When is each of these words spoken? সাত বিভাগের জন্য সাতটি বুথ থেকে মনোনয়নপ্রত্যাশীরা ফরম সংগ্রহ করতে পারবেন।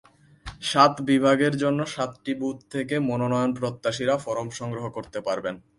সাত 0.61 0.93
বিভাগের 1.01 1.53
জন্য 1.57 1.79
সাতটি 1.85 2.31
বুথ 2.41 2.57
থেকে 2.71 2.95
মনোনয়নপ্রত্যাশীরা 3.09 4.15
ফরম 4.17 4.47
সংগ্রহ 4.59 4.85
করতে 4.89 5.19
পারবেন। 5.27 5.55